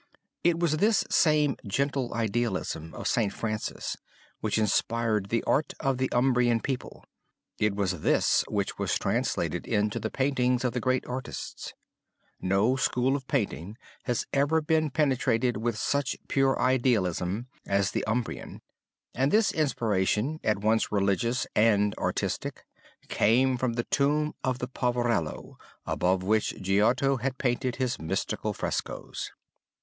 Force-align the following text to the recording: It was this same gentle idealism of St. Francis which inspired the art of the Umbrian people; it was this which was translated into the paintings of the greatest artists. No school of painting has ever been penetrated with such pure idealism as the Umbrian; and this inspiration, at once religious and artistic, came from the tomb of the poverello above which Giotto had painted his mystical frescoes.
It 0.43 0.57
was 0.59 0.77
this 0.77 1.03
same 1.11 1.57
gentle 1.63 2.11
idealism 2.15 2.95
of 2.95 3.07
St. 3.07 3.31
Francis 3.31 3.97
which 4.39 4.57
inspired 4.57 5.29
the 5.29 5.43
art 5.43 5.73
of 5.79 5.99
the 5.99 6.09
Umbrian 6.11 6.59
people; 6.59 7.05
it 7.59 7.75
was 7.75 8.01
this 8.01 8.43
which 8.47 8.79
was 8.79 8.97
translated 8.97 9.67
into 9.67 9.99
the 9.99 10.09
paintings 10.09 10.63
of 10.63 10.73
the 10.73 10.79
greatest 10.79 11.07
artists. 11.07 11.73
No 12.41 12.75
school 12.75 13.15
of 13.15 13.27
painting 13.27 13.77
has 14.05 14.25
ever 14.33 14.59
been 14.59 14.89
penetrated 14.89 15.57
with 15.57 15.77
such 15.77 16.17
pure 16.27 16.59
idealism 16.59 17.45
as 17.67 17.91
the 17.91 18.03
Umbrian; 18.07 18.63
and 19.13 19.31
this 19.31 19.51
inspiration, 19.51 20.39
at 20.43 20.57
once 20.57 20.91
religious 20.91 21.45
and 21.55 21.93
artistic, 21.99 22.65
came 23.07 23.55
from 23.55 23.73
the 23.73 23.83
tomb 23.83 24.33
of 24.43 24.57
the 24.57 24.67
poverello 24.67 25.57
above 25.85 26.23
which 26.23 26.59
Giotto 26.59 27.17
had 27.17 27.37
painted 27.37 27.75
his 27.75 27.99
mystical 28.01 28.51
frescoes. 28.55 29.29